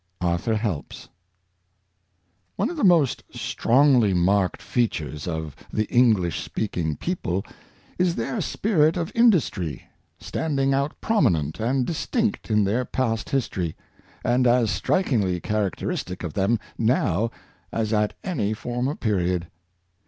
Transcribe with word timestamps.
—Arthur 0.33 0.55
Helps. 0.55 1.09
NE 2.57 2.71
of 2.71 2.75
the 2.75 2.83
most 2.83 3.21
strongly 3.29 4.15
marked 4.15 4.59
features 4.59 5.27
of 5.27 5.55
the 5.71 5.85
EngHsh 5.91 6.39
speaking 6.41 6.95
people 6.95 7.45
is 7.99 8.15
their 8.15 8.41
spirit 8.41 8.97
of 8.97 9.11
indus 9.13 9.51
try, 9.51 9.79
standing 10.19 10.73
out 10.73 10.99
prominent 11.01 11.59
and 11.59 11.85
distinct 11.85 12.49
in 12.49 12.63
their 12.63 12.83
past 12.83 13.29
history, 13.29 13.75
and 14.23 14.47
as 14.47 14.71
strikingly 14.71 15.39
character 15.39 15.89
istic 15.89 16.23
of 16.23 16.33
them 16.33 16.57
now 16.79 17.29
as 17.71 17.93
at 17.93 18.15
any 18.23 18.55
former 18.55 18.95
period. 18.95 19.49